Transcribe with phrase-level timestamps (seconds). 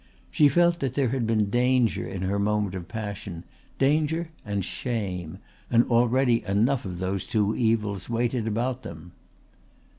[0.31, 3.43] She felt that there had been danger in her moment of passion,
[3.77, 5.37] danger and shame;
[5.69, 9.11] and already enough of those two evils waited about them.